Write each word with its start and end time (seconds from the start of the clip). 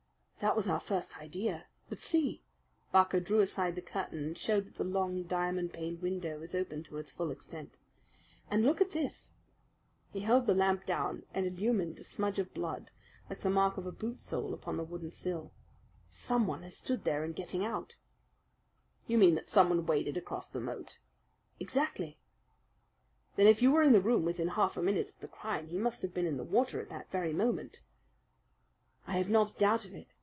"That 0.39 0.55
was 0.55 0.67
our 0.67 0.79
first 0.79 1.19
idea. 1.19 1.67
But 1.87 1.99
see!" 1.99 2.41
Barker 2.91 3.19
drew 3.19 3.41
aside 3.41 3.75
the 3.75 3.81
curtain, 3.83 4.23
and 4.23 4.35
showed 4.35 4.65
that 4.65 4.73
the 4.75 4.83
long, 4.83 5.21
diamond 5.21 5.71
paned 5.71 6.01
window 6.01 6.39
was 6.39 6.55
open 6.55 6.81
to 6.85 6.97
its 6.97 7.11
full 7.11 7.29
extent. 7.29 7.77
"And 8.49 8.65
look 8.65 8.81
at 8.81 8.89
this!" 8.89 9.29
He 10.11 10.21
held 10.21 10.47
the 10.47 10.55
lamp 10.55 10.87
down 10.87 11.25
and 11.31 11.45
illuminated 11.45 11.99
a 11.99 12.03
smudge 12.03 12.39
of 12.39 12.55
blood 12.55 12.89
like 13.29 13.41
the 13.41 13.51
mark 13.51 13.77
of 13.77 13.85
a 13.85 13.91
boot 13.91 14.19
sole 14.19 14.51
upon 14.55 14.77
the 14.77 14.83
wooden 14.83 15.11
sill. 15.11 15.53
"Someone 16.09 16.63
has 16.63 16.75
stood 16.75 17.03
there 17.03 17.23
in 17.23 17.33
getting 17.33 17.63
out." 17.63 17.95
"You 19.05 19.19
mean 19.19 19.35
that 19.35 19.47
someone 19.47 19.85
waded 19.85 20.17
across 20.17 20.47
the 20.47 20.59
moat?" 20.59 20.97
"Exactly!" 21.59 22.17
"Then 23.35 23.45
if 23.45 23.61
you 23.61 23.71
were 23.71 23.83
in 23.83 23.91
the 23.93 24.01
room 24.01 24.25
within 24.25 24.47
half 24.47 24.75
a 24.75 24.81
minute 24.81 25.09
of 25.11 25.19
the 25.19 25.27
crime, 25.27 25.67
he 25.67 25.77
must 25.77 26.01
have 26.01 26.15
been 26.15 26.25
in 26.25 26.37
the 26.37 26.43
water 26.43 26.81
at 26.81 26.89
that 26.89 27.11
very 27.11 27.31
moment." 27.31 27.81
"I 29.05 29.17
have 29.17 29.29
not 29.29 29.51
a 29.51 29.57
doubt 29.59 29.85
of 29.85 29.93
it. 29.93 30.15